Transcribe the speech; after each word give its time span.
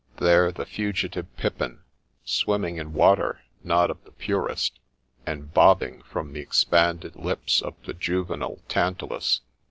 There 0.17 0.51
the 0.51 0.65
fugitive 0.65 1.27
pippin, 1.37 1.81
swimming 2.25 2.77
in 2.77 2.91
water 2.91 3.41
not 3.63 3.91
of 3.91 4.03
the 4.03 4.11
purest, 4.11 4.79
and 5.27 5.53
bobbing 5.53 6.01
from 6.09 6.33
the 6.33 6.39
expanded 6.39 7.15
lips 7.15 7.61
of 7.61 7.75
the 7.85 7.93
juvenile 7.93 8.61
Tantalus. 8.67 9.41